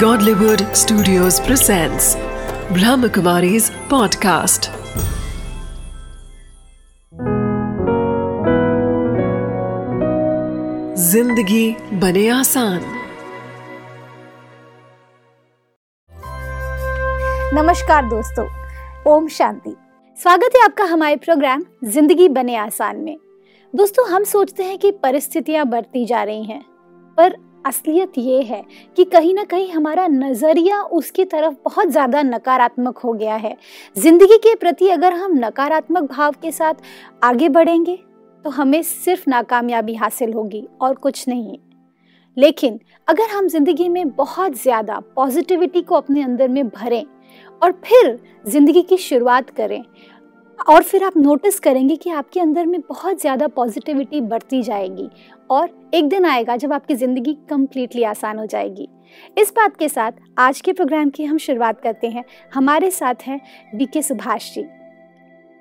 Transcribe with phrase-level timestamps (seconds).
[0.00, 2.06] Godlywood Studios presents
[2.76, 4.68] Brahmakumari's podcast.
[11.04, 12.80] ज़िंदगी बने आसान।
[17.54, 18.46] नमस्कार दोस्तों,
[19.14, 19.74] ओम शांति।
[20.18, 23.16] स्वागत है आपका हमारे प्रोग्राम ज़िंदगी बने आसान में।
[23.74, 26.64] दोस्तों, हम सोचते हैं कि परिस्थितियाँ बढ़ती जा रही हैं,
[27.18, 28.62] पर असलियत ये है
[28.96, 33.56] कि कहीं ना कहीं हमारा नज़रिया उसकी तरफ़ बहुत ज़्यादा नकारात्मक हो गया है।
[33.96, 36.82] ज़िंदगी के प्रति अगर हम नकारात्मक भाव के साथ
[37.24, 37.98] आगे बढ़ेंगे
[38.44, 41.58] तो हमें सिर्फ़ नाकामयाबी हासिल होगी और कुछ नहीं।
[42.36, 47.04] लेकिन अगर हम ज़िंदगी में बहुत ज़्यादा पॉजिटिविटी को अपने अंदर में भरें
[47.62, 49.82] और फिर ज़िंदगी की शुरुआत करें
[50.66, 55.08] और फिर आप नोटिस करेंगे कि आपके अंदर में बहुत ज़्यादा पॉजिटिविटी बढ़ती जाएगी
[55.50, 58.88] और एक दिन आएगा जब आपकी ज़िंदगी कम्प्लीटली आसान हो जाएगी।
[59.38, 63.40] इस बात के साथ आज के प्रोग्राम की हम शुरुआत करते हैं। हमारे साथ हैं
[63.74, 64.64] बी के सुभाष जी।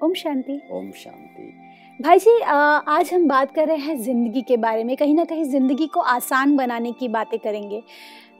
[0.02, 1.52] ओम शांति। ओम शांति।
[2.00, 5.44] भाई जी आज हम बात कर रहे हैं ज़िंदगी के बारे में। कहीं ना कहीं
[5.44, 7.82] ज़िंदगी को आसान बनाने की बातें करेंगे।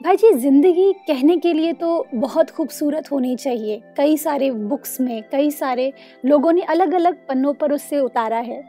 [0.02, 5.22] भाई जी ज़िंदगी कहने के लिए तो बहुत खूबसूरत होनी चाहिए। कई सारे बुक्स में
[5.32, 5.92] कई सारे
[6.26, 8.62] लोगों ने अलग अलग पन्नों पर उससे उतारा है।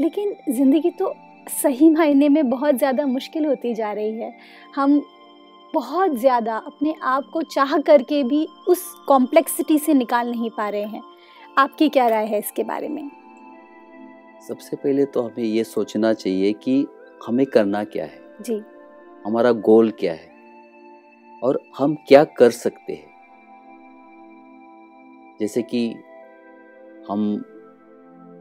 [0.00, 1.14] लेकिन ज़िंदगी तो
[1.46, 4.32] सही मायने में बहुत ज़्यादा मुश्किल होती जा रही है।
[4.76, 5.00] हम
[5.74, 10.84] बहुत ज़्यादा अपने आप को चाह करके भी उस कॉम्प्लेक्सिटी से निकाल नहीं पा रहे
[10.84, 11.02] हैं।
[11.58, 13.10] आपकी क्या राय है इसके बारे में?
[14.48, 16.86] सबसे पहले तो हमें ये सोचना चाहिए कि
[17.26, 18.20] हमें करना क्या है?
[18.40, 18.62] जी।
[19.26, 20.34] हमारा गोल क्या है?
[21.42, 23.14] और हम क्या कर सकते हैं?
[25.40, 25.88] जैसे कि
[27.10, 27.44] हम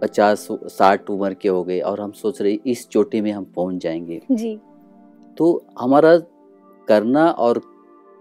[0.01, 3.81] पचास साठ उम्र के हो गए और हम सोच रहे इस चोटी में हम पहुँच
[3.83, 4.55] जाएँगे। जी।
[5.38, 6.17] तो हमारा
[6.88, 7.61] करना और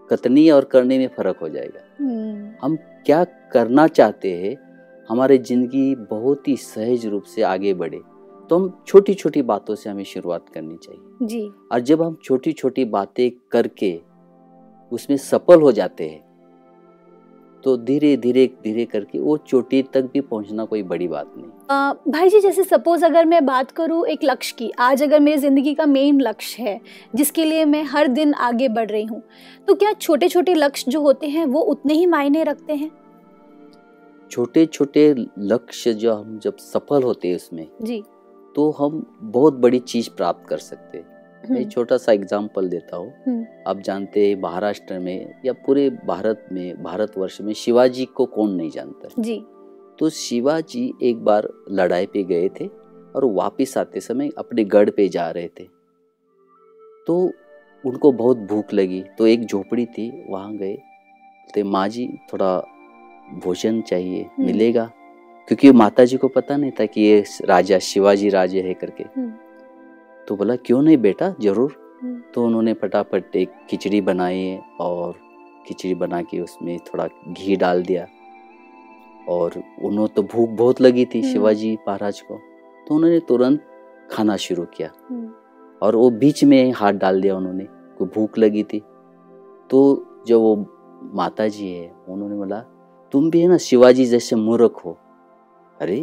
[0.09, 4.55] कतनी और करने में फ़र्क हो जाएगा। हम्म, हम क्या करना चाहते हैं
[5.09, 7.99] हमारी ज़िंदगी बहुत ही सहज रूप से आगे बढ़े
[8.49, 11.41] तो हम छोटी छोटी बातों से हमें शुरुआत करनी चाहिए। जी।
[11.71, 13.99] और जब हम छोटी छोटी बातें करके
[14.91, 16.23] उसमें सफल हो जाते हैं
[17.65, 21.93] तो धीरे धीरे धीरे करके वो चोटी तक भी पहुँचना कोई बड़ी बात नहीं। आ,
[22.07, 25.73] भाई जी जैसे सपोज़ अगर मैं बात करूँ एक लक्ष्य की आज अगर मेरी ज़िंदगी
[25.73, 26.79] का मेन लक्ष्य है
[27.15, 29.21] जिसके लिए मैं हर दिन आगे बढ़ रही हूँ
[29.67, 32.91] तो क्या छोटे छोटे लक्ष्य जो होते हैं वो उतने ही मायने रखते हैं?
[34.31, 38.01] छोटे छोटे लक्ष्य जो हम जब सफल होते हैं उसमें जी।
[38.55, 41.14] तो हम बहुत बड़ी चीज़ प्राप्त कर सकते हैं।
[41.51, 46.45] मैं छोटा सा एग्ज़ाम्पल देता हूँ। हम्म, आप जानते हैं महाराष्ट्र में या पूरे भारत
[46.51, 49.09] में भारतवर्ष में शिवाजी को कौन नहीं जानता?
[49.19, 49.45] जी।
[49.99, 52.67] तो शिवाजी एक बार लड़ाई पे गए थे
[53.15, 55.63] और वापस आते समय अपने गढ़ पे जा रहे थे।
[57.07, 57.31] तो
[57.85, 60.77] उनको बहुत भूख लगी। तो एक झोपड़ी थी वहाँ गए।
[61.55, 62.57] तो माँ जी थोड़ा
[63.43, 64.91] भोजन चाहिए हम्म। मिलेगा?
[65.47, 69.33] क्योंकि माता जी को पता नहीं था कि ये राजा शिवाजी राजे है करके। हम्म,
[70.27, 71.33] तो बोला क्यों नहीं बेटा?
[71.41, 75.15] ज़रूर। हम्म, तो उन्होंने फटाफट एक खिचड़ी बनाई और
[75.67, 78.07] खिचड़ी बना के उसमें थोड़ा घी डाल दिया।
[79.29, 79.53] और
[79.83, 82.39] उन्होंने तो भूख बहुत लगी थी हम्म। शिवाजी महाराज को।
[82.87, 83.65] तो उन्होंने तुरंत
[84.11, 85.31] खाना शुरू किया। हम्म,
[85.81, 87.65] और वो बीच में हाथ डाल दिया उन्होंने
[87.97, 88.81] को भूख लगी थी।
[89.69, 90.55] तो जो वो
[91.13, 92.59] माता जी है उन्होंने बोला
[93.11, 94.97] तुम भी है ना शिवाजी जैसे मूर्ख हो?
[95.81, 96.01] अरे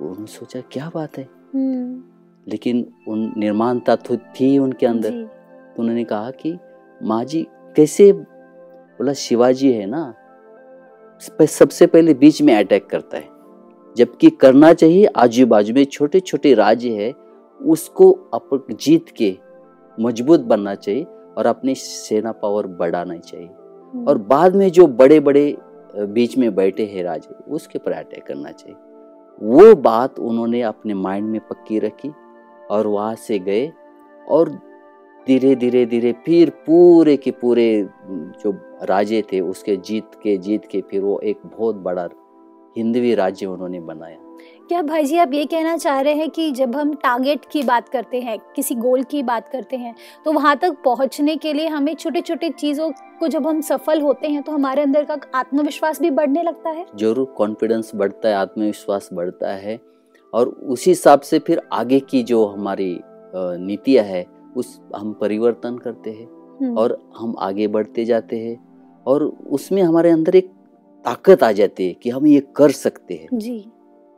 [0.00, 1.24] उन्होंने सोचा क्या बात है?
[2.48, 6.58] लेकिन उन निर्माण तत्व थी उनके अंदर। तो उन्होंने कहा कि
[7.00, 10.14] माँ जी कैसे बोला शिवाजी है ना
[11.40, 13.28] सबसे पहले बीच में अटैक करता है।
[13.96, 17.12] जबकि करना चाहिए आजू बाजू में छोटे छोटे राज्य है
[17.60, 19.36] उसको अप जीत के
[19.98, 21.04] मज़बूत बनना चाहिए
[21.38, 25.56] और अपनी सेना पावर बढ़ाना चाहिए। हम्म, और बाद में जो बड़े बड़े
[25.96, 28.76] बीच में बैठे हैं राजे उसके ऊपर अटैक करना चाहिए।
[29.40, 32.08] वो बात उन्होंने अपने माइंड में पक्की रखी।
[32.70, 33.66] और वहाँ से गए
[34.28, 34.48] और
[35.26, 37.88] धीरे धीरे धीरे फिर पूरे के पूरे
[38.42, 38.52] जो
[38.82, 42.08] राजे थे उसके जीत के जीत के फिर वो एक बहुत बड़ा
[42.76, 44.16] हिंदवी राज्य उन्होंने बनाया।
[44.68, 47.88] क्या भाई जी आप ये कहना चाह रहे हैं कि जब हम टारगेट की बात
[47.88, 49.94] करते हैं किसी गोल की बात करते हैं
[50.24, 52.90] तो वहाँ तक पहुँचने के लिए हमें छोटे छोटे चीज़ों
[53.20, 56.86] को जब हम सफल होते हैं तो हमारे अंदर का आत्मविश्वास भी बढ़ने लगता है?
[56.96, 59.78] ज़रूर कॉन्फिडेंस बढ़ता है आत्मविश्वास बढ़ता है।
[60.32, 62.98] और उसी हिसाब से फिर आगे की जो हमारी
[63.34, 64.24] नीतियाँ है
[64.56, 66.26] उस हम परिवर्तन करते हैं
[66.60, 68.56] हम्म, और हम आगे बढ़ते जाते हैं
[69.06, 70.50] और उसमें हमारे अंदर एक
[71.04, 73.58] ताकत आ जाती है कि हम ये कर सकते हैं। जी।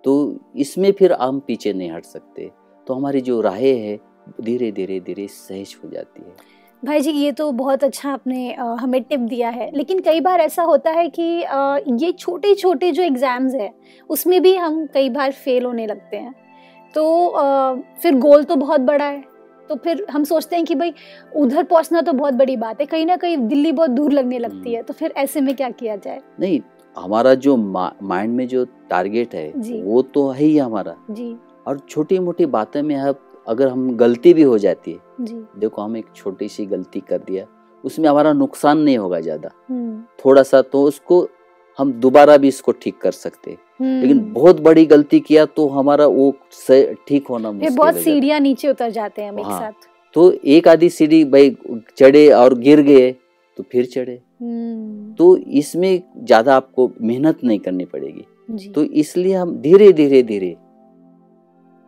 [0.05, 0.15] तो
[0.57, 2.51] इसमें फिर हम पीछे नहीं हट सकते
[2.87, 3.99] तो हमारी जो राहें है
[4.41, 6.35] धीरे धीरे धीरे सहज हो जाती है।
[6.82, 10.41] भाई जी ये तो बहुत अच्छा आपने अ, हमें टिप दिया है। लेकिन कई बार
[10.41, 13.73] ऐसा होता है कि अ, ये छोटे छोटे जो एग्ज़ाम्स हैं
[14.11, 16.35] उसमें भी हम कई बार फेल होने लगते हैं।
[16.94, 19.23] तो अ, फिर गोल तो बहुत बड़ा है।
[19.69, 20.93] तो फिर हम सोचते हैं कि भाई
[21.37, 24.73] उधर पहुँचना तो बहुत बड़ी बात है कहीं ना कहीं दिल्ली बहुत दूर लगने लगती
[24.75, 26.21] है तो फिर ऐसे में क्या किया जाए?
[26.41, 26.61] नहीं
[26.97, 29.49] हमारा जो माइंड में जो टारगेट है
[29.83, 31.37] वो तो है ही हमारा। जी।
[31.67, 35.83] और छोटी मोटी बातें में अब अगर हम गलती भी हो जाती है जी। देखो
[35.83, 37.47] हम एक छोटी सी गलती कर दिया
[37.85, 41.27] उसमें हमारा नुकसान नहीं होगा ज़्यादा। हम्म। थोड़ा सा तो उसको
[41.79, 46.07] हम दोबारा भी इसको ठीक कर सकते लेकिन हम्म। बहुत बड़ी गलती किया तो हमारा
[46.09, 46.31] वो
[47.09, 50.69] ठीक होना मुश्किल बहुत सीढ़ियाँ नीचे उतर जाते हैं हम एक हाँ। साथ। तो एक
[50.69, 51.57] आधी सीढ़ी भाई
[51.99, 53.11] चढ़े और गिर गए
[53.59, 59.35] तो फिर चढ़े। हम्म। तो इसमें ज़्यादा आपको मेहनत नहीं करनी पड़ेगी। जी। तो इसलिए
[59.35, 60.57] हम धीरे धीरे धीरे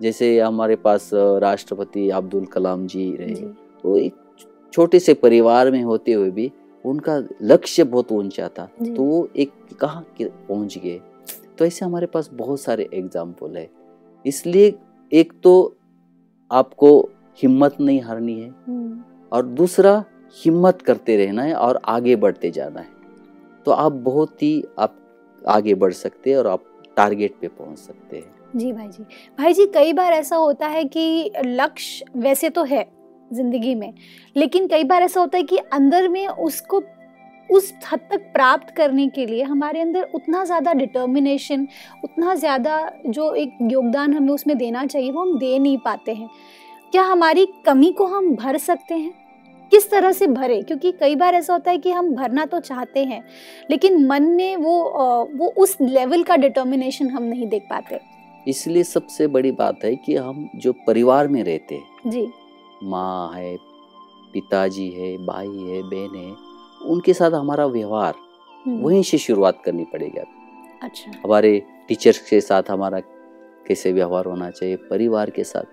[0.02, 3.46] जैसे हमारे पास राष्ट्रपति अब्दुल कलाम जी रहे। जी।
[3.82, 4.14] तो एक
[4.72, 6.50] छोटे से परिवार में होते हुए भी
[6.84, 11.00] उनका लक्ष्य बहुत ऊँचा था। तो वो एक कहाँ पहुँच गए।
[11.58, 13.68] तो ऐसे हमारे पास बहुत सारे एग्ज़ाम्पल है।
[14.24, 14.74] इसलिए
[15.12, 15.54] एक तो
[16.50, 16.98] आपको
[17.42, 19.02] हिम्मत नहीं हारनी है हम्म।
[19.32, 20.04] और दूसरा
[20.36, 22.90] हिम्मत करते रहना है और आगे बढ़ते जाना है।
[23.66, 24.96] तो आप बहुत ही आप
[25.42, 26.64] आगे बढ़ सकते हैं और आप
[26.96, 29.02] टारगेट पे पहुँच सकते हैं। जी भाई जी।
[29.38, 32.84] भाई जी, कई बार ऐसा होता है कि लक्ष्य वैसे तो है
[33.32, 33.92] ज़िंदगी में,
[34.36, 36.82] लेकिन कई बार ऐसा होता है कि अंदर में उसको
[37.50, 41.66] उस हद तक प्राप्त करने के लिए हमारे अंदर उतना ज़्यादा डिटर्मिनेशन
[42.04, 42.76] उतना ज़्यादा
[43.06, 46.28] जो एक योगदान हमें उसमें देना चाहिए, वो हम दे नहीं पाते हैं।
[46.92, 49.12] क्या हमारी कमी को हम भर सकते हैं?
[49.72, 50.60] किस तरह से भरे?
[50.62, 53.22] क्योंकि कई बार ऐसा होता है कि हम भरना तो चाहते हैं,
[53.70, 58.00] लेकिन मन में वो वो उस लेवल का डिटर्मिनेशन हम नहीं देख पाते।
[58.48, 62.28] इसलिए सबसे बड़ी बात है कि हम जो परिवार में रहते हैं जी।
[62.82, 63.56] माँ है
[64.32, 66.34] पिताजी है भाई है बहन है
[66.90, 68.14] उनके साथ हमारा व्यवहार
[68.66, 70.18] हम्म, वहीं से शुरुआत करनी पड़ेगी।
[70.82, 73.00] अच्छा। हमारे टीचर्स के साथ हमारा
[73.68, 75.64] कैसे व्यवहार होना चाहिए परिवार के साथ।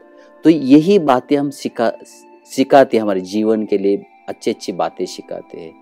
[0.43, 1.91] तो यही बातें हम सिखा
[2.51, 5.73] सिखाते हैं हमारे जीवन के लिए अच्छी अच्छी बातें सिखाते हैं।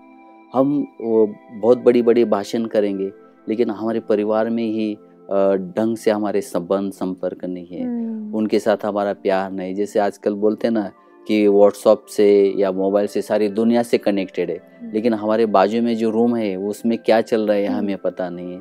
[0.54, 3.10] हम वो बहुत बड़ी बड़ी भाषण करेंगे
[3.48, 4.96] लेकिन हमारे परिवार में ही
[5.28, 10.34] ढंग से हमारे संबंध संपर्क नहीं है। हम्म, उनके साथ हमारा प्यार नहीं। जैसे आजकल
[10.34, 10.90] बोलते हैं ना
[11.26, 12.28] कि व्हाट्सअप से
[12.58, 16.54] या मोबाइल से सारी दुनिया से कनेक्टेड है। लेकिन हमारे बाजू में जो रूम है
[16.58, 18.60] उसमें क्या चल रहा है हम्म। हमें पता नहीं है।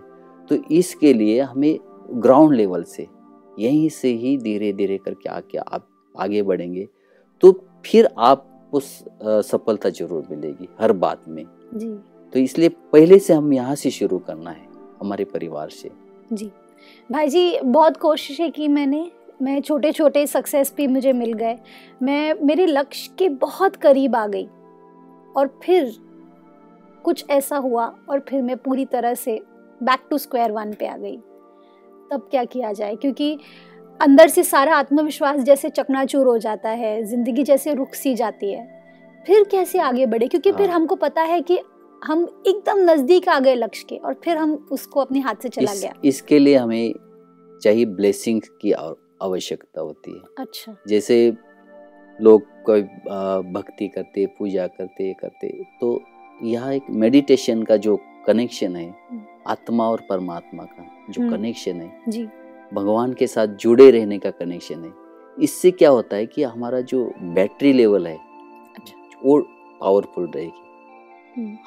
[0.49, 1.77] तो इसके लिए हमें
[2.13, 3.07] ग्राउंड लेवल से
[3.59, 6.87] यहीं से ही धीरे धीरे करके आके आप आगे बढ़ेंगे।
[7.43, 7.51] तो
[7.85, 8.79] फिर आपको
[9.41, 11.43] सफलता ज़रूर मिलेगी हर बात में।
[11.75, 11.87] जी।
[12.33, 14.65] तो इसलिए पहले से हम यहाँ से शुरू करना है
[15.01, 15.89] हमारे परिवार से।
[16.33, 16.51] जी।
[17.09, 21.57] भाई जी बहुत कोशिशें की मैंने मैं छोटे छोटे सक्सेस भी मुझे मिल गए।
[22.03, 24.47] मैं मेरे लक्ष्य के बहुत करीब आ गई।
[25.35, 25.93] और फिर
[27.03, 29.39] कुछ ऐसा हुआ और फिर मैं पूरी तरह से
[29.81, 31.17] बैक टू स्क्वायर वन पे आ गई।
[32.11, 32.95] तब क्या किया जाए?
[32.95, 33.37] क्योंकि
[33.99, 38.65] अंदर से सारा आत्मविश्वास जैसे चकनाचूर हो जाता है ज़िंदगी जैसे रुक सी जाती है।
[39.25, 40.27] फिर कैसे आगे बढ़े?
[40.27, 41.59] क्योंकि फिर हाँ। हमको पता है कि
[42.03, 45.71] हम एकदम नज़दीक आ गए लक्ष्य के और फिर हम उसको अपने हाथ से चला
[45.71, 46.93] इस, गया। इसके लिए हमें
[47.61, 51.33] चाहिए ब्लेसिंग की आव- आवश्यकता होती है। अच्छा। जैसे
[52.21, 52.81] लोग कोई
[53.51, 56.03] भक्ति करते पूजा करते करते तो
[56.43, 61.81] यहाँ एक मेडिटेशन का जो कनेक्शन है हम्म। आत्मा और परमात्मा का जो हम्म। कनेक्शन
[61.81, 62.27] है जी।
[62.73, 64.91] भगवान के साथ जुड़े रहने का कनेक्शन है
[65.43, 68.17] इससे क्या होता है कि हमारा जो बैटरी लेवल है
[68.79, 69.41] अच्छा। वो
[69.81, 70.66] पावरफुल रहेगी। हम्म,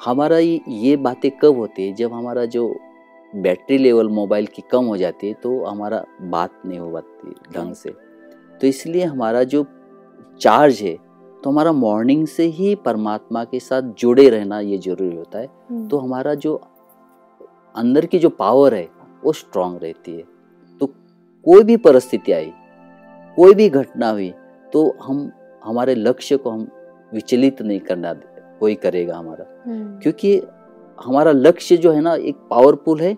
[0.05, 1.93] हमारा ये ये बातें कब होती है?
[1.93, 2.67] जब हमारा जो
[3.33, 7.73] बैटरी लेवल मोबाइल की कम हो जाती है तो हमारा बात नहीं हो पाती ढंग
[7.73, 7.89] से।
[8.61, 9.65] तो इसलिए हमारा जो
[10.41, 10.95] चार्ज है
[11.43, 15.87] तो हमारा मॉर्निंग से ही परमात्मा के साथ जुड़े रहना ये ज़रूरी होता है। हम्म,
[15.87, 16.55] तो हमारा जो
[17.75, 18.87] अंदर की जो पावर है
[19.23, 20.23] वो स्ट्रांग रहती है।
[20.81, 20.85] तो
[21.45, 22.51] कोई भी परिस्थिति आई
[23.37, 24.29] कोई भी घटना हुई
[24.73, 25.29] तो हम
[25.63, 26.67] हमारे लक्ष्य को हम
[27.13, 28.13] विचलित नहीं करना
[28.61, 30.41] कोई करेगा हमारा। हम्म, क्योंकि
[30.97, 33.13] हमारा लक्ष्य जो है ना एक पावरफुल है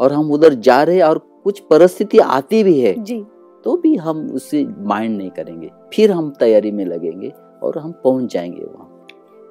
[0.00, 3.20] और हम उधर जा रहे और कुछ परिस्थिति आती भी है जी।
[3.64, 7.32] तो भी हम उससे माइंड नहीं करेंगे। फिर हम तैयारी में लगेंगे
[7.62, 9.06] और हम पहुँच जाएँगे वहाँ।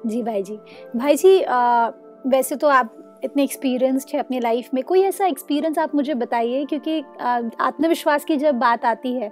[0.06, 0.58] जी भाई जी।
[0.96, 1.88] भाई जी आ,
[2.26, 2.94] वैसे तो आप
[3.24, 6.64] इतने एक्सपीरियंस्ड है अपनी लाइफ में। कोई ऐसा एक्सपीरियंस आप मुझे बताइए?
[6.64, 7.00] क्योंकि
[7.60, 9.30] आत्मविश्वास की जब बात आती है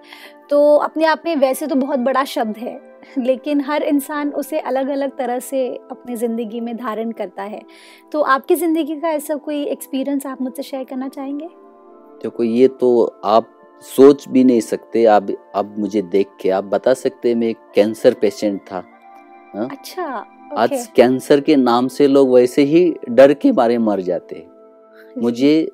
[0.50, 2.74] तो अपने आप में वैसे तो बहुत बड़ा शब्द है।
[3.18, 7.60] लेकिन हर इंसान उसे अलग अलग तरह से अपनी ज़िंदगी में धारण करता है।
[8.12, 11.48] तो आपकी ज़िंदगी का ऐसा कोई एक्सपीरियंस आप मुझसे शेयर करना चाहेंगे?
[12.22, 13.52] देखो ये तो आप
[13.84, 18.14] सोच भी नहीं सकते आप अब मुझे देख के आप बता सकते मैं एक कैंसर
[18.20, 18.82] पेशेंट था
[19.54, 19.68] हाँ?
[19.70, 20.04] अच्छा
[20.56, 25.68] आज कैंसर के नाम से लोग वैसे ही डर के मारे मर जाते हैं। मुझे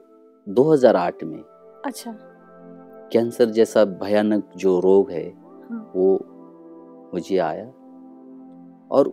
[0.47, 1.39] 2008 में
[1.85, 2.15] अच्छा।
[3.13, 5.25] कैंसर जैसा भयानक जो रोग है
[5.71, 6.15] हाँ। वो
[7.15, 7.67] मुझे आया।
[8.91, 9.13] और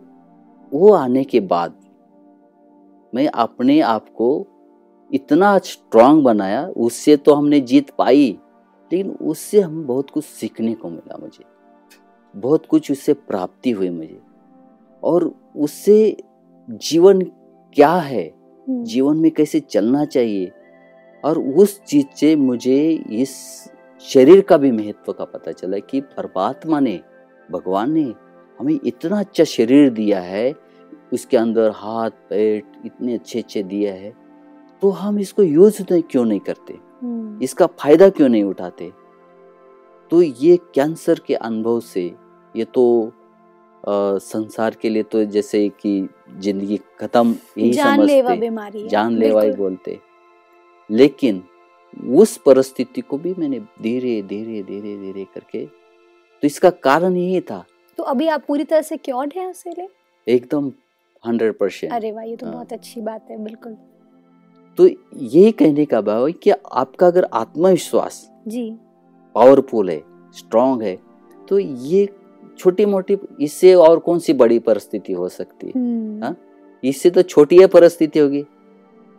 [0.72, 1.74] वो आने के बाद
[3.14, 4.46] मैं अपने आप को
[5.14, 8.38] इतना स्ट्रांग बनाया उससे तो हमने जीत पाई
[8.92, 11.44] लेकिन उससे हम बहुत कुछ सीखने को मिला मुझे।
[12.36, 14.20] बहुत कुछ उससे प्राप्ति हुई मुझे।
[15.04, 16.16] और उससे
[16.70, 17.22] जीवन
[17.74, 18.22] क्या है?
[18.22, 20.52] हम्म, जीवन में कैसे चलना चाहिए?
[21.24, 23.64] और उस चीज़ से मुझे इस
[24.00, 27.00] शरीर का भी महत्व का पता चला कि परमात्मा ने
[27.50, 28.14] भगवान ने
[28.60, 30.54] हमें इतना अच्छा शरीर दिया है
[31.12, 34.12] उसके अंदर हाथ पैर इतने अच्छे अच्छे दिया है
[34.82, 36.74] तो हम इसको यूज़ क्यों नहीं करते?
[37.02, 38.92] हम्म, इसका फ़ायदा क्यों नहीं उठाते?
[40.10, 42.14] तो ये कैंसर के अनुभव से
[42.54, 43.12] ये तो
[43.84, 49.50] अ, संसार के लिए तो जैसे कि ज़िंदगी खत्म यही जानलेवा समझते बीमारी जानलेवा ही
[49.52, 49.98] बोलते।
[50.90, 51.42] लेकिन
[52.14, 55.64] उस परिस्थिति को भी मैंने धीरे धीरे धीरे धीरे करके
[56.42, 57.64] तो इसका कारण यही था।
[57.98, 59.86] तो अभी आप पूरी तरह से क्योर्ड हैं उससे
[60.26, 60.72] एकदम
[61.24, 63.76] हंड्रेड परसेंट अरे वाह ये तो हाँ। बहुत अच्छी बात है बिल्कुल।
[64.78, 68.70] तो यही कहने का भाव है कि आपका अगर आत्मविश्वास जी।
[69.34, 70.00] पावरफुल है
[70.34, 70.96] स्ट्रांग है
[71.48, 72.08] तो ये
[72.58, 75.72] छोटी मोटी इससे और कौन सी बड़ी परिस्थिति हो सकती है?
[75.72, 76.36] हम्म, हाँ?
[76.82, 78.44] इससे तो छोटी है परिस्थिति होगी।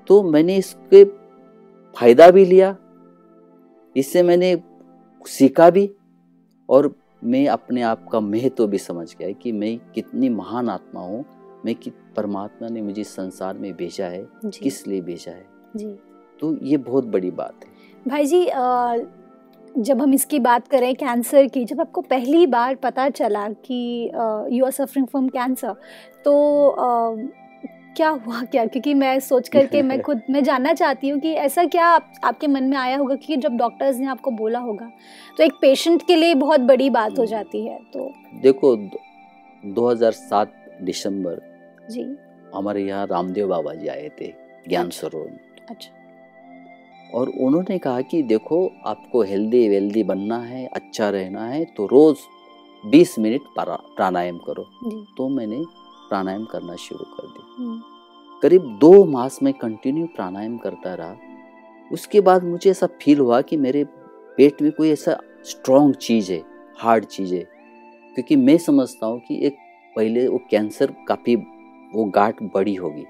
[0.09, 1.03] तो मैंने इसके
[1.95, 2.75] फ़ायदा भी लिया
[3.95, 4.55] इससे मैंने
[5.25, 5.89] सीखा भी
[6.69, 6.87] और
[7.23, 11.25] मैं अपने आप का महत्व भी समझ गया कि मैं कितनी महान आत्मा हूँ।
[11.65, 15.45] मैं कि परमात्मा ने मुझे संसार में भेजा है। किस लिए भेजा है?
[15.75, 15.87] जी।
[16.39, 17.69] तो ये बहुत बड़ी बात है।
[18.07, 18.97] भाई जी अ,
[19.77, 24.11] जब हम इसकी बात करें कैंसर की जब आपको पहली बार पता चला कि
[24.51, 25.75] you are suffering from cancer
[26.25, 26.33] तो
[26.67, 27.15] अ,
[27.97, 28.65] क्या हुआ क्या?
[28.65, 32.47] क्योंकि मैं सोच करके मैं खुद मैं जानना चाहती हूँ कि ऐसा क्या आप, आपके
[32.47, 33.15] मन में आया होगा?
[33.15, 34.89] कि जब डॉक्टर्स ने आपको बोला होगा
[35.37, 38.75] तो एक पेशेंट के लिए बहुत बड़ी बात हो जाती है तो देखो
[39.75, 41.41] 2007 दिसंबर
[41.91, 42.03] जी।
[42.55, 44.33] हमारे यहाँ रामदेव बाबा जी आए थे
[44.69, 45.91] ज्ञान सरोवर में। अच्छा।
[47.17, 52.17] और उन्होंने कहा कि देखो आपको हेल्दी वेल्दी बनना है अच्छा रहना है तो रोज
[52.83, 54.63] 20 मिनट प्राणायाम करो।
[55.17, 55.63] तो मैंने
[56.11, 57.81] प्राणायाम करना शुरू कर दिया। हम्म,
[58.41, 61.15] करीब दो मास में कंटिन्यू प्राणायाम करता रहा।
[61.93, 63.83] उसके बाद मुझे ऐसा फील हुआ कि मेरे
[64.37, 66.43] पेट में कोई ऐसा स्ट्रॉन्ग चीज़ है
[66.79, 67.41] हार्ड चीज़ है।
[68.15, 69.55] क्योंकि मैं समझता हूँ कि एक
[69.95, 71.35] पहले वो कैंसर काफ़ी
[71.95, 73.03] वो गांठ बड़ी होगी।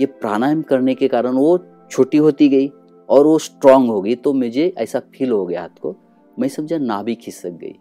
[0.00, 1.58] ये प्राणायाम करने के कारण वो
[1.90, 2.68] छोटी होती गई
[3.08, 5.96] और वो स्ट्रांग हो गई तो मुझे ऐसा फील हो गया हाथ को।
[6.38, 7.74] मैं समझा नाभि खिसक गई।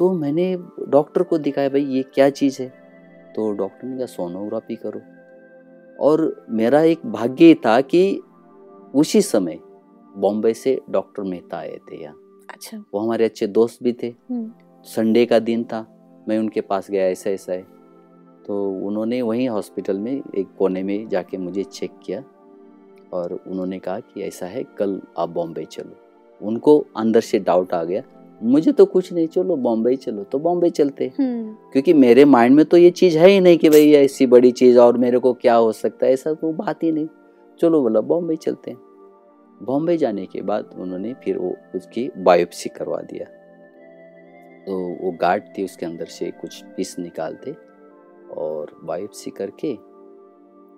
[0.00, 0.56] तो मैंने
[0.88, 2.68] डॉक्टर को दिखाया भाई ये क्या चीज़ है?
[3.36, 5.00] तो डॉक्टर ने कहा सोनोग्राफी करो।
[6.00, 8.20] और मेरा एक भाग्य था कि
[8.94, 9.58] उसी समय
[10.16, 14.50] बॉम्बे से डॉक्टर मेहता आए थे यहाँ। अच्छा। वो हमारे अच्छे दोस्त भी थे। हम्म,
[14.84, 15.86] संडे का दिन था
[16.28, 17.66] मैं उनके पास गया ऐसा ऐसा है।
[18.46, 22.24] तो उन्होंने वहीं हॉस्पिटल में एक कोने में जाके मुझे चेक किया
[23.12, 25.96] और उन्होंने कहा कि ऐसा है कल आप बॉम्बे चलो।
[26.46, 28.02] उनको अंदर से डाउट आ गया
[28.40, 32.64] मुझे तो कुछ नहीं चलो बॉम्बे चलो। तो बॉम्बे चलते हम्म, क्योंकि मेरे माइंड में
[32.64, 35.54] तो ये चीज़ है ही नहीं कि भाई ऐसी बड़ी चीज़ और मेरे को क्या
[35.54, 37.08] हो सकता है ऐसा तो बात ही नहीं।
[37.60, 38.78] चलो बोला बॉम्बे चलते हैं।
[39.60, 43.24] बॉम्बे जाने के बाद उन्होंने फिर वो उसकी बायोप्सी करवा दिया।
[44.64, 47.54] तो वो गार्ड थी उसके अंदर से कुछ पीस निकालते
[48.36, 49.74] और बायोप्सी करके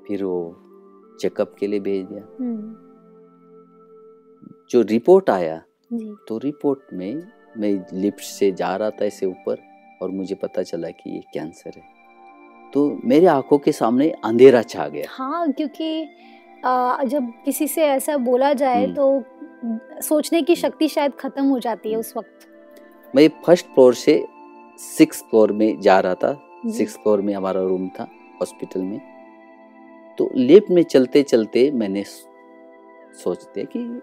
[0.07, 0.39] फिर वो
[1.21, 2.75] चेकअप के लिए भेज दिया। हम्म,
[4.71, 5.63] जो रिपोर्ट आया
[6.29, 7.23] तो रिपोर्ट में
[7.57, 9.63] मैं लिफ्ट से जा रहा था ऐसे ऊपर
[10.03, 11.83] और मुझे पता चला कि ये कैंसर है।
[12.75, 16.09] तो मेरे आँखों के सामने अंधेरा छा गया। हाँ क्योंकि
[16.65, 19.25] आ, जब किसी से ऐसा बोला जाए हम्म। तो
[20.03, 22.49] सोचने की शक्ति शायद खत्म हो जाती है उस वक्त।
[23.17, 24.25] मैं फ़र्स्ट फ्लोर से
[24.79, 28.09] सिक्स फ्लोर में जा रहा था। सिक्स फ्लोर में हमारा रूम था
[28.41, 29.01] हॉस्पिटल में।
[30.19, 32.05] तो लिफ्ट में चलते चलते मैंने
[33.15, 34.01] सोच दिया कि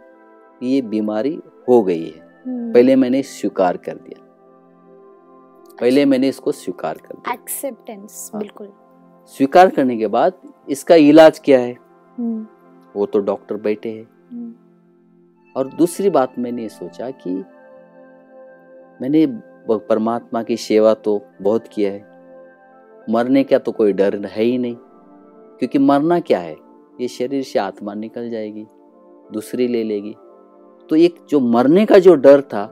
[0.68, 1.40] ये बीमारी
[1.70, 4.26] हो गई है। हम्म, पहले मैंने स्वीकार कर दिया।
[5.82, 8.74] पहले मैंने इसको स्वीकार कर दिया। एक्सेप्टेंस हाँ। बिल्कुल।
[9.26, 10.34] स्वीकार करने के बाद
[10.70, 11.78] इसका इलाज क्या है?
[12.18, 12.48] हम्म,
[12.96, 14.54] वो तो डॉक्टर बैठे हैं। हम्म,
[15.56, 17.34] और दूसरी बात मैंने सोचा कि
[19.02, 19.28] मैंने
[19.72, 22.10] परमात्मा की सेवा तो बहुत किया है।
[23.10, 24.76] मरने का तो कोई डर है ही नहीं।
[25.60, 26.56] क्योंकि मरना क्या है?
[27.02, 28.66] ये शरीर से आत्मा निकल जाएगी
[29.34, 30.16] दूसरी ले लेगी।
[30.90, 32.64] तो एक जो मरने का जो डर था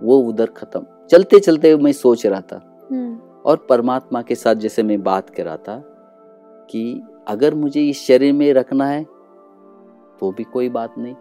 [0.00, 2.60] वो उधर खत्म। चलते चलते मैं सोच रहा था।
[2.90, 5.76] हम्म, और परमात्मा के साथ जैसे मैं बात कर रहा था
[6.70, 9.02] कि अगर मुझे इस शरीर में रखना है
[10.20, 11.14] तो भी कोई बात नहीं।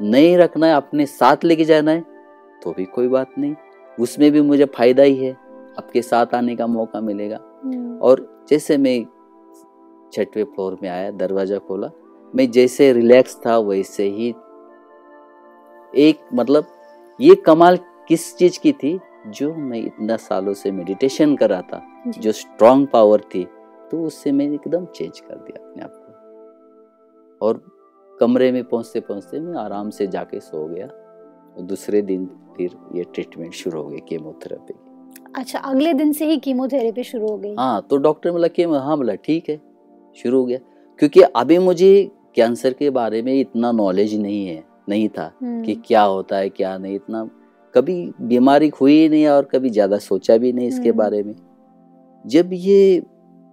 [0.00, 2.04] नहीं रखना है अपने साथ लेके जाना है
[2.62, 3.54] तो भी कोई बात नहीं।
[3.98, 5.32] उसमें भी मुझे फ़ायदा ही है।
[5.78, 9.04] आपके साथ आने का मौका मिलेगा। हम्म, और जैसे मैं
[10.12, 11.90] छठवें फ्लोर में आया दरवाज़ा खोला
[12.34, 14.32] मैं जैसे रिलैक्स था वैसे ही
[15.92, 16.66] एक मतलब
[17.20, 17.78] ये कमाल
[18.08, 22.86] किस चीज़ की थी जो मैं इतना सालों से मेडिटेशन कर रहा था जो। स्ट्रांग
[22.86, 23.44] पावर थी
[23.90, 27.62] तो उससे मैंने एकदम चेंज कर दिया अपने आप को। और
[28.20, 32.26] कमरे में पहुँचते पहुँचते मैं आराम से जाके सो गया और दूसरे दिन
[32.56, 34.74] फिर ये ट्रीटमेंट शुरू हो गई केमोथेरेपी
[35.36, 37.54] अच्छा अगले दिन से ही कीमोथेरेपी शुरू हो गई?
[37.54, 39.60] हाँ तो डॉक्टर बोला कि हाँ बोला ठीक है
[40.16, 40.58] शुरू हो गया।
[40.98, 45.74] क्योंकि अभी मुझे कैंसर के बारे में इतना नॉलेज नहीं है। नहीं था हम्म, कि
[45.86, 47.28] क्या होता है क्या नहीं इतना
[47.74, 51.34] कभी बीमारी हुई ही नहीं और कभी ज़्यादा सोचा भी नहीं इसके हम्म। बारे में।
[52.24, 53.02] जब ये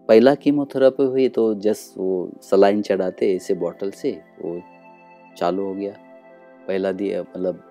[0.10, 4.12] पहला कीमोथेरेपी हुई तो जस्ट वो सलाइन चढ़ाते ऐसे बॉटल से
[4.42, 4.60] वो
[5.38, 5.94] चालू हो गया।
[6.68, 7.62] पहला दिया मतलब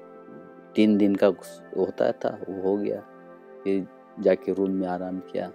[0.77, 3.01] तीन दिन का होता था वो हो गया।
[3.65, 3.87] फिर
[4.21, 5.51] जाके रूम में आराम किया।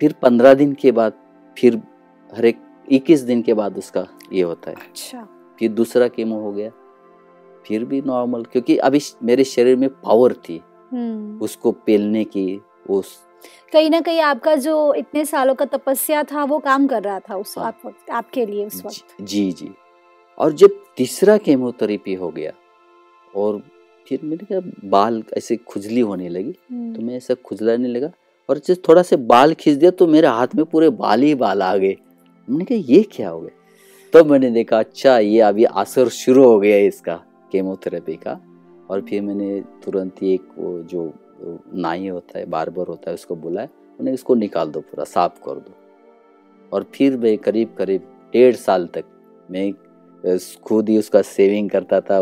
[0.00, 1.12] फिर पंद्रह दिन के बाद
[1.56, 1.80] फिर
[2.30, 5.26] हर एक इक्कीस दिन के बाद उसका ये होता है। अच्छा।
[5.58, 6.70] फिर दूसरा कीमो हो गया।
[7.66, 10.60] फिर भी नॉर्मल क्योंकि अभी मेरे शरीर में पावर थी।
[10.92, 12.60] हम्म, उसको पेलने की
[12.90, 13.16] उस
[13.72, 17.36] कहीं ना कहीं आपका जो इतने सालों का तपस्या था वो काम कर रहा था
[17.36, 19.70] उस हाँ। आप आपके लिए उस वक्त। जी जी
[20.38, 22.52] और जब तीसरा केमोथेरेपी हो गया
[23.36, 23.62] और
[24.08, 28.10] फिर मैंने कहा बाल ऐसे खुजली होने लगी हम्म, तो मैं ऐसा खुजलाने लगा
[28.48, 31.62] और जब थोड़ा से बाल खींच दिया तो मेरे हाथ में पूरे बाल ही बाल
[31.62, 31.96] आ गए।
[32.48, 33.57] मैंने कहा ये क्या हो गया?
[34.12, 37.14] तब मैंने देखा अच्छा ये अभी असर शुरू हो गया है इसका
[37.52, 38.38] केमोथेरेपी का।
[38.90, 41.12] और फिर मैंने तुरंत ही एक वो जो
[41.74, 45.54] नाई होता है बार्बर होता है उसको बुलाया मैंने इसको निकाल दो पूरा साफ़ कर
[45.54, 45.74] दो।
[46.72, 49.04] और फिर मैं करीब करीब डेढ़ साल तक
[49.50, 49.72] मैं
[50.66, 52.18] खुद ही उसका सेविंग करता था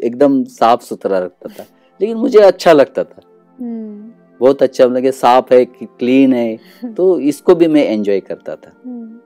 [0.00, 1.66] एकदम साफ़ सुथरा रखता था
[2.00, 3.20] लेकिन मुझे अच्छा लगता था।
[3.58, 6.56] हम्म, बहुत अच्छा लगे साफ़ है क्लीन है
[6.96, 9.18] तो इसको भी मैं एंजॉय करता था। हम्म,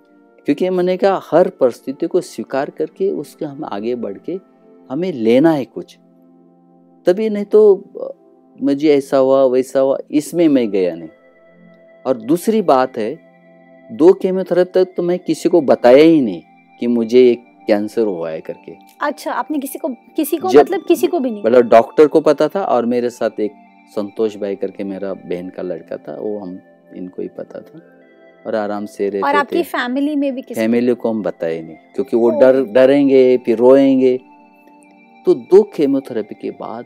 [0.51, 4.39] क्योंकि मैंने कहा हर परिस्थिति को स्वीकार करके उसके हम आगे बढ़ के
[4.91, 5.97] हमें लेना है कुछ।
[7.07, 7.61] तभी नहीं तो
[8.59, 11.09] मुझे ऐसा हुआ वैसा हुआ इसमें मैं गया नहीं।
[12.07, 13.13] और दूसरी बात है
[13.91, 16.43] दो केमोथेरेपी तक तो मैं किसी को बताया ही नहीं
[16.81, 21.07] कि मुझे एक कैंसर हुआ है करके। अच्छा आपने किसी को किसी को मतलब किसी
[21.07, 21.43] को भी नहीं?
[21.45, 23.53] मतलब डॉक्टर को पता था और मेरे साथ एक
[23.95, 26.59] संतोष भाई करके मेरा बहन का लड़का था वो हम
[26.97, 27.81] इनको ही पता था।
[28.47, 32.17] और आराम से रहते और आपकी फैमिली में भी फैमिली को हम बताए नहीं क्योंकि
[32.17, 34.17] वो डर डरेंगे फिर रोएँगे।
[35.27, 36.85] तो दो केमोथेरेपी के बाद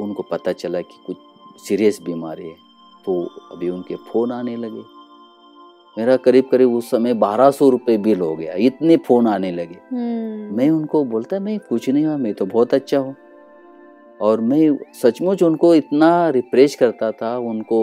[0.00, 1.16] उनको पता चला कि कुछ
[1.68, 2.54] सीरियस बीमारी है
[3.04, 3.22] तो
[3.52, 4.82] अभी उनके फ़ोन आने लगे।
[5.96, 9.78] मेरा करीब करीब उस समय बारह सौ रुपये बिल हो गया इतने फ़ोन आने लगे।
[9.92, 13.14] हम्म, मैं उनको बोलता मैं कुछ नहीं हुआ मैं तो बहुत अच्छा हूँ।
[14.20, 17.78] और मैं सचमुच उनको इतना रिप्रेश करता था उनको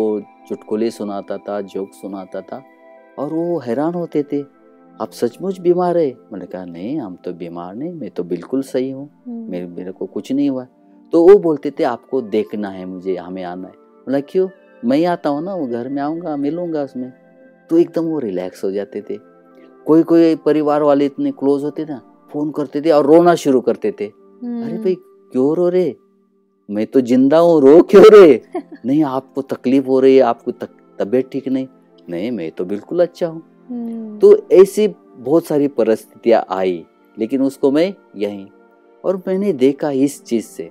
[0.50, 2.63] चुटकुले सुनाता था जोक सुनाता था
[3.21, 4.41] और वो हैरान होते थे।
[5.01, 6.17] आप सचमुच बीमार है?
[6.34, 9.91] मैंने कहा नहीं हम तो बीमार नहीं मैं तो बिल्कुल सही हूँ। हम्म, मेरे मेरे
[9.91, 10.67] को कुछ नहीं हुआ।
[11.13, 14.47] तो वो बोलते थे आपको देखना है मुझे हमें आना है। बोला क्यों?
[14.86, 17.12] मैं आता हूँ ना वो घर में आऊँगा मिलूँगा उसमें।
[17.69, 19.17] तो एकदम वो रिलैक्स हो जाते थे।
[19.86, 23.62] कोई कोई परिवार वाले इतने क्लोज होते थे ना फ़ोन करते थे और रोना शुरू
[23.62, 24.95] करते थे। हम्म, अरे भाई
[25.31, 25.93] क्यों रो रहे
[26.69, 28.41] मैं तो ज़िंदा हूँ रो क्यों रे?
[28.86, 31.67] नहीं आपको तकलीफ़ हो रही है आपको तक, तबीयत ठीक नहीं।
[32.12, 36.86] नहीं मैं तो बिल्कुल अच्छा हूँ। हम्म, तो ऐसी बहुत सारी परिस्थितियाँ आई
[37.17, 38.47] लेकिन उसको मैं यहीं।
[39.04, 40.69] और मैंने देखा इस चीज़ से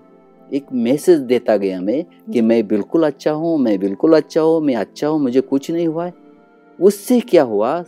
[0.51, 4.75] एक मैसेज देता गया मैं कि मैं बिल्कुल अच्छा हूँ मैं बिल्कुल अच्छा हूँ मैं
[4.75, 6.13] अच्छा हूँ मुझे कुछ नहीं हुआ है।
[6.79, 7.83] उससे क्या हुआ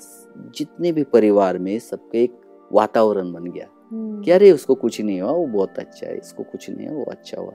[0.57, 2.41] जितने भी परिवार में सबके एक
[2.73, 6.43] वातावरण बन गया। हम्म, कि अरे उसको कुछ नहीं हुआ वो बहुत अच्छा है इसको
[6.43, 7.53] कुछ नहीं हुआ वो अच्छा हुआ।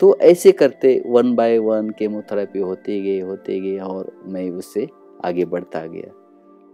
[0.00, 4.86] तो ऐसे करते वन बाय वन केमोथेरेपी होते गए होते गए और मैं उससे
[5.24, 6.12] आगे बढ़ता गया।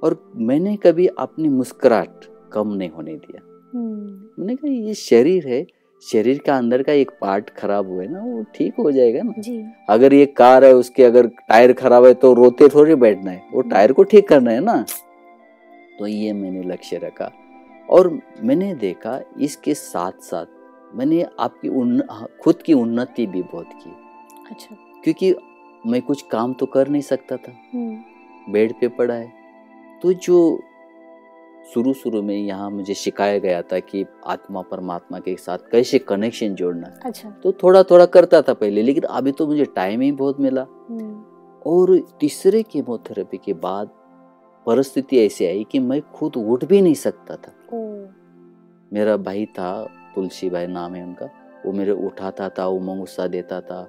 [0.03, 3.41] और मैंने कभी अपनी मुस्कुराहट कम नहीं होने दिया।
[3.75, 5.67] हम्म, मैंने कहा ये शरीर है
[6.03, 9.33] शरीर का अंदर का एक पार्ट खराब हुआ है ना वो ठीक हो जाएगा ना?
[9.39, 13.43] जी। अगर ये कार है उसके अगर टायर खराब है तो रोते थोड़ी बैठना है
[13.53, 14.85] वो टायर को ठीक करना है ना?
[15.99, 17.31] तो ये मैंने लक्ष्य रखा।
[17.91, 18.09] और
[18.43, 20.47] मैंने देखा इसके साथ साथ
[20.94, 23.90] मैंने आपकी उन्न, खुद की उन्नति भी बहुत की।
[24.50, 25.35] अच्छा। क्योंकि
[25.87, 29.33] मैं कुछ काम तो कर नहीं सकता था। हम्म, बेड पे पड़ा है।
[30.02, 30.61] तो जो
[31.74, 36.55] शुरू शुरू में यहाँ मुझे सिखाया गया था कि आत्मा परमात्मा के साथ कैसे कनेक्शन
[36.55, 40.40] जोड़ना। अच्छा। तो थोड़ा थोड़ा करता था पहले लेकिन अभी तो मुझे टाइम ही बहुत
[40.40, 41.22] मिला। हम्म,
[41.66, 43.90] और तीसरे केमोथेरेपी के बाद
[44.66, 47.52] परिस्थिति ऐसी आई कि मैं खुद उठ भी नहीं सकता था।
[48.92, 51.27] मेरा भाई था तुलसी भाई नाम है उनका,
[51.66, 53.88] वो मेरे उठाता था उमंग गुस्सा देता था।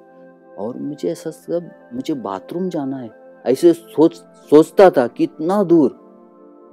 [0.58, 3.10] और मुझे ऐसा सब, मुझे बाथरूम जाना है।
[3.46, 4.16] ऐसे सोच,
[4.50, 6.04] सोचता था कि इतना दूर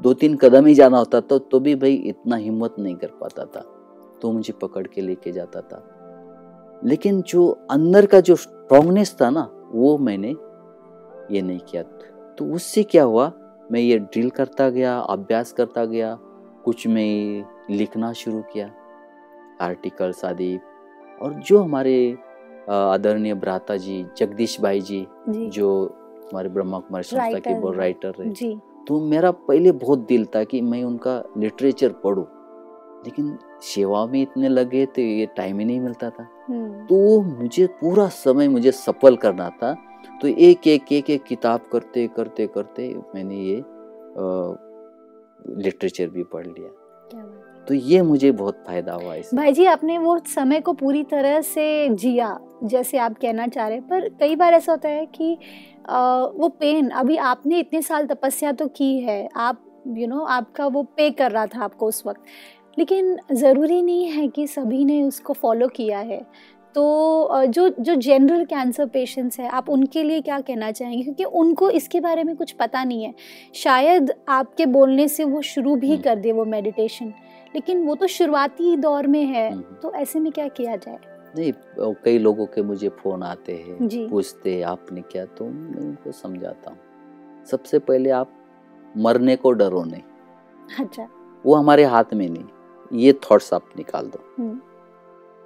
[0.01, 3.45] दो तीन कदम ही जाना होता था तो भी भाई इतना हिम्मत नहीं कर पाता
[3.45, 3.61] था।
[4.23, 5.97] तो मुझे पकड़ के लेके जाता था।
[6.85, 10.31] लेकिन जो अंदर का जो स्ट्रांगनेस था ना, वो मैंने
[11.35, 11.83] ये नहीं किया।
[12.39, 13.33] तो उससे क्या हुआ,
[13.73, 16.19] मैं ये ड्रिल करता गया, अभ्यास करता गया,
[16.65, 18.71] कुछ मैं लिखना शुरू किया।
[19.61, 20.59] आर्टिकल्स आदि।
[21.23, 22.17] और जो हमारे
[22.71, 25.69] आदरणीय भ्राता जी जगदीश भाई जी जी। जो
[26.25, 30.45] हमारे ब्रह्मा कुमारी संस्था के वो राइटर रहे। जी। तो मेरा पहले बहुत दिल था
[30.45, 32.25] कि मैं उनका लिटरेचर पढूं।
[33.07, 37.67] लेकिन सेवा में इतने लगे तो ये टाइम ही नहीं मिलता था। हम्म, तो मुझे
[37.67, 39.75] पूरा समय मुझे सफल करना था।
[40.23, 43.57] तो एक एक एक एक किताब करते करते करते मैंने ये
[45.63, 46.69] लिटरेचर भी पढ़ लिया।
[47.11, 47.23] क्या।
[47.71, 51.41] तो ये मुझे बहुत फ़ायदा हुआ इससे भाई जी आपने वो समय को पूरी तरह
[51.41, 55.35] से जिया जैसे आप कहना चाह रहे हैं। पर कई बार ऐसा होता है कि
[55.89, 55.99] अ,
[56.37, 60.29] वो पेन अभी आपने इतने साल तपस्या तो की है आप यू you नो know,
[60.29, 62.21] आपका वो पे कर रहा था आपको उस वक्त।
[62.79, 66.21] लेकिन ज़रूरी नहीं है कि सभी ने उसको फॉलो किया है।
[66.75, 71.03] तो जो जो जनरल कैंसर पेशेंट्स हैं आप उनके लिए क्या कहना चाहेंगे?
[71.05, 73.15] क्योंकि उनको इसके बारे में कुछ पता नहीं है।
[73.55, 77.13] शायद आपके बोलने से वो शुरू भी हम्म। कर दे वो मेडिटेशन
[77.55, 80.99] लेकिन वो तो शुरुआती दौर में है हम्म। तो ऐसे में क्या किया जाए?
[81.37, 81.53] नहीं
[82.05, 85.25] कई लोगों के मुझे फ़ोन आते हैं पूछते हैं आपने क्या?
[85.25, 86.79] तो मैं उनको समझाता हूँ।
[87.51, 88.33] सबसे पहले आप
[88.97, 90.03] मरने को डरो नहीं।
[90.81, 91.09] अच्छा।
[91.45, 94.61] वो हमारे हाथ में नहीं। ये थॉट्स आप निकाल दो। हम्म,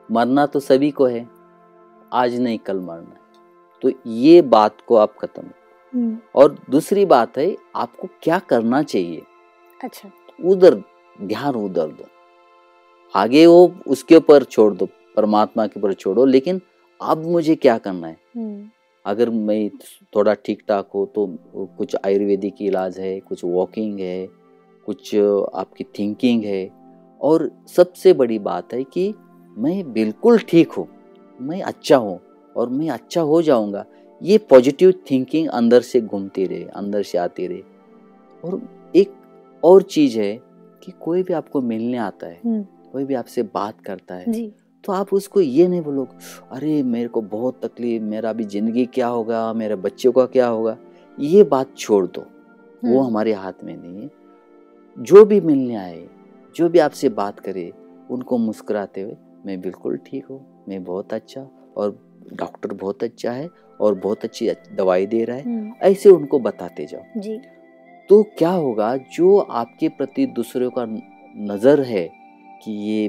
[0.09, 1.27] मरना तो सभी को है
[2.13, 3.21] आज नहीं कल मरना
[3.83, 5.43] तो ये बात को आप खत्म
[5.93, 9.23] हम्म, और दूसरी बात है आपको क्या करना चाहिए?
[9.81, 10.11] अच्छा।
[10.45, 10.83] उधर
[11.23, 12.05] ध्यान उधर दो
[13.15, 16.61] आगे वो उसके ऊपर छोड़ दो परमात्मा के ऊपर छोड़ो लेकिन
[17.01, 18.17] अब मुझे क्या करना है?
[18.37, 18.69] हम्म,
[19.05, 19.69] अगर मैं
[20.17, 21.27] थोड़ा ठीक ठाक हो तो
[21.79, 24.27] कुछ आयुर्वेदिक इलाज है कुछ वॉकिंग है
[24.87, 26.69] कुछ आपकी थिंकिंग है
[27.21, 29.13] और सबसे बड़ी बात है कि
[29.57, 30.87] मैं बिल्कुल ठीक हूँ
[31.39, 32.19] मैं अच्छा हूँ
[32.57, 33.85] और मैं अच्छा हो जाऊँगा।
[34.23, 37.63] ये पॉजिटिव थिंकिंग अंदर से घूमती रहे अंदर से आती रहे।
[38.45, 38.61] और
[38.97, 39.13] एक
[39.63, 40.35] और चीज़ है
[40.85, 44.53] कि कोई भी आपको मिलने आता है हम्म, कोई भी आपसे बात करता है जी।
[44.85, 46.07] तो आप उसको ये नहीं बोलो
[46.53, 50.77] अरे मेरे को बहुत तकलीफ़ मेरा अभी ज़िंदगी क्या होगा मेरे बच्चों का क्या होगा?
[51.21, 54.11] ये बात छोड़ दो। वो हम्म, हमारे हाथ में नहीं है।
[54.99, 56.09] जो भी मिलने आए
[56.57, 57.73] जो भी आपसे बात करे
[58.11, 59.17] उनको मुस्कुराते हुए
[59.47, 61.99] मैं बिल्कुल ठीक हूँ मैं बहुत अच्छा और
[62.33, 63.49] डॉक्टर बहुत अच्छा है
[63.81, 67.41] और बहुत अच्छी दवाई दे रहा है। हम्म, ऐसे उनको बताते जाओ। जी।
[68.09, 70.85] तो क्या होगा जो आपके प्रति दूसरों का
[71.53, 72.07] नज़र है
[72.65, 73.09] कि ये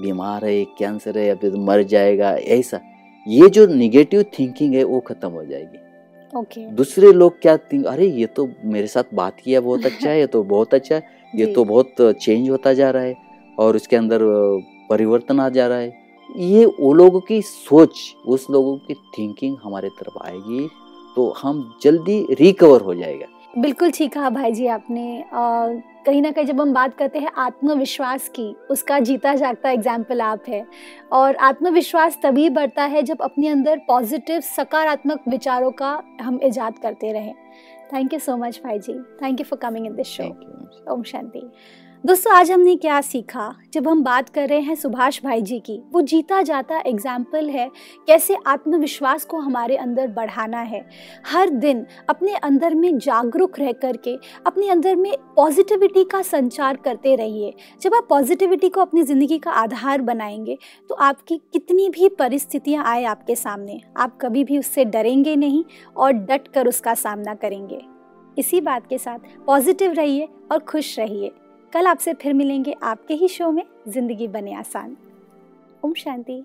[0.00, 2.80] बीमार है कैंसर है या फिर मर जाएगा ऐसा
[3.26, 8.06] ये जो निगेटिव थिंकिंग है वो खत्म हो जाएगी। ओके दूसरे लोग क्या थिंक अरे
[8.06, 11.46] ये तो मेरे साथ बात किया बहुत अच्छा है ये तो बहुत अच्छा है ये
[11.46, 13.14] तो बहुत चेंज होता जा रहा है
[13.58, 14.20] और उसके अंदर
[14.90, 15.92] परिवर्तन आ जा रहा है।
[16.30, 20.66] ये वो लोगों की सोच उस लोगों की थिंकिंग हमारे तरफ़ आएगी
[21.16, 25.24] तो हम जल्दी रिकवर हो जाएगा। बिल्कुल ठीक कहा भाई जी आपने।
[26.06, 30.44] कहीं ना कहीं जब हम बात करते हैं आत्मविश्वास की उसका जीता जागता एग्ज़ाम्पल आप
[30.48, 30.64] है।
[31.12, 37.12] और आत्मविश्वास तभी बढ़ता है जब अपने अंदर पॉजिटिव सकारात्मक विचारों का हम इजाद करते
[37.12, 37.34] रहें।
[37.92, 40.24] थैंक यू सो मच भाई जी। Thank you for coming in this show
[40.92, 41.48] ओम शांति।
[42.04, 43.54] दोस्तों, आज हमने क्या सीखा?
[43.72, 47.68] जब हम बात कर रहे हैं सुभाष भाई जी की, वो जीता जाता एग्ज़ाम्पल है
[48.06, 50.80] कैसे आत्मविश्वास को हमारे अंदर बढ़ाना है।
[51.26, 54.14] हर दिन अपने अंदर में जागरूक रह करके,
[54.46, 59.50] अपने अंदर में पॉजिटिविटी का संचार करते रहिए। जब आप पॉजिटिविटी को अपनी ज़िंदगी का
[59.52, 60.56] आधार बनाएँगे
[60.90, 65.62] तो आपकी कितनी भी परिस्थितियाँ आए आपके सामने, आप कभी भी उससे डरेंगे नहीं
[65.96, 67.80] और डट कर उसका सामना करेंगे।
[68.36, 71.32] इसी बात के साथ पॉजिटिव रहिए और खुश रहिए।
[71.72, 74.96] कल आपसे फिर मिलेंगे आपके ही शो में ज़िंदगी बने आसान।
[75.84, 76.42] ओम शांति।